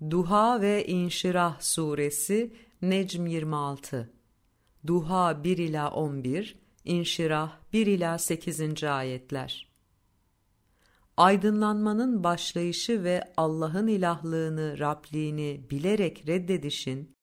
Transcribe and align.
Duha 0.00 0.60
ve 0.60 0.86
İnşirah 0.86 1.60
suresi 1.60 2.52
Necm 2.82 3.26
26 3.26 4.10
Duha 4.86 5.44
1 5.44 5.58
ila 5.58 5.90
11 5.90 6.58
İnşirah 6.84 7.58
1 7.72 7.86
ila 7.86 8.18
8. 8.18 8.84
ayetler 8.84 9.72
Aydınlanmanın 11.16 12.24
başlayışı 12.24 13.04
ve 13.04 13.32
Allah'ın 13.36 13.86
ilahlığını, 13.86 14.78
Rabliğini 14.78 15.66
bilerek 15.70 16.26
reddedişin, 16.26 17.16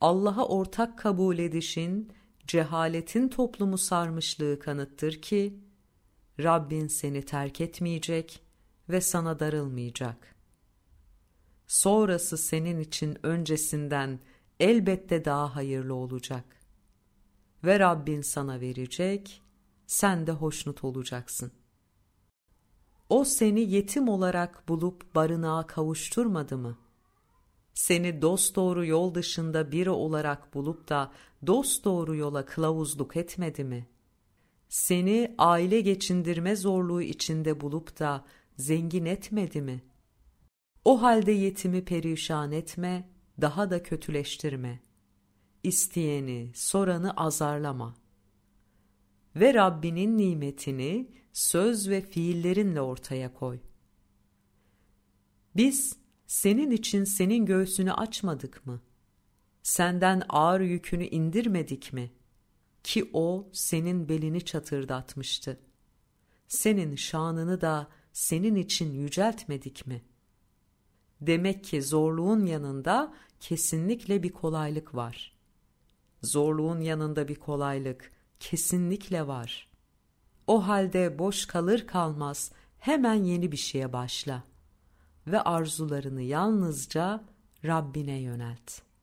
Allah'a 0.00 0.46
ortak 0.46 0.98
kabul 0.98 1.38
edişin, 1.38 2.12
cehaletin 2.46 3.28
toplumu 3.28 3.78
sarmışlığı 3.78 4.58
kanıttır 4.58 5.22
ki, 5.22 5.60
Rabbin 6.40 6.86
seni 6.86 7.22
terk 7.22 7.60
etmeyecek 7.60 8.42
ve 8.88 9.00
sana 9.00 9.38
darılmayacak.'' 9.38 10.35
Sonrası 11.66 12.38
senin 12.38 12.80
için 12.80 13.18
öncesinden 13.26 14.20
elbette 14.60 15.24
daha 15.24 15.56
hayırlı 15.56 15.94
olacak. 15.94 16.44
Ve 17.64 17.80
Rabbin 17.80 18.20
sana 18.20 18.60
verecek, 18.60 19.42
sen 19.86 20.26
de 20.26 20.32
hoşnut 20.32 20.84
olacaksın. 20.84 21.52
O 23.08 23.24
seni 23.24 23.60
yetim 23.60 24.08
olarak 24.08 24.68
bulup 24.68 25.14
barınağa 25.14 25.66
kavuşturmadı 25.66 26.58
mı? 26.58 26.78
Seni 27.74 28.22
dosdoğru 28.22 28.86
yol 28.86 29.14
dışında 29.14 29.72
biri 29.72 29.90
olarak 29.90 30.54
bulup 30.54 30.88
da 30.88 31.12
dosdoğru 31.46 32.16
yola 32.16 32.44
kılavuzluk 32.44 33.16
etmedi 33.16 33.64
mi? 33.64 33.88
Seni 34.68 35.34
aile 35.38 35.80
geçindirme 35.80 36.56
zorluğu 36.56 37.02
içinde 37.02 37.60
bulup 37.60 37.98
da 37.98 38.24
zengin 38.56 39.04
etmedi 39.04 39.62
mi?'' 39.62 39.95
O 40.86 41.02
halde 41.02 41.32
yetimi 41.32 41.84
perişan 41.84 42.52
etme, 42.52 43.08
daha 43.40 43.70
da 43.70 43.82
kötüleştirme. 43.82 44.80
İsteyeni, 45.62 46.50
soranı 46.54 47.12
azarlama. 47.12 47.96
Ve 49.36 49.54
Rabbinin 49.54 50.18
nimetini 50.18 51.10
söz 51.32 51.88
ve 51.88 52.00
fiillerinle 52.00 52.80
ortaya 52.80 53.34
koy. 53.34 53.60
Biz 55.56 55.96
senin 56.26 56.70
için 56.70 57.04
senin 57.04 57.46
göğsünü 57.46 57.92
açmadık 57.92 58.66
mı? 58.66 58.80
Senden 59.62 60.22
ağır 60.28 60.60
yükünü 60.60 61.04
indirmedik 61.04 61.92
mi? 61.92 62.12
Ki 62.84 63.10
o 63.12 63.48
senin 63.52 64.08
belini 64.08 64.44
çatırdatmıştı. 64.44 65.60
Senin 66.48 66.96
şanını 66.96 67.60
da 67.60 67.88
senin 68.12 68.54
için 68.54 68.92
yüceltmedik 68.92 69.86
mi?'' 69.86 70.15
Demek 71.20 71.64
ki 71.64 71.82
zorluğun 71.82 72.46
yanında 72.46 73.14
kesinlikle 73.40 74.22
bir 74.22 74.32
kolaylık 74.32 74.94
var. 74.94 75.36
Zorluğun 76.22 76.80
yanında 76.80 77.28
bir 77.28 77.34
kolaylık 77.34 78.12
kesinlikle 78.40 79.26
var. 79.26 79.68
O 80.46 80.66
halde 80.66 81.18
boş 81.18 81.46
kalır 81.46 81.86
kalmaz 81.86 82.52
hemen 82.78 83.24
yeni 83.24 83.52
bir 83.52 83.56
şeye 83.56 83.92
başla 83.92 84.42
ve 85.26 85.40
arzularını 85.40 86.22
yalnızca 86.22 87.24
Rabbine 87.64 88.18
yönelt.'' 88.20 88.95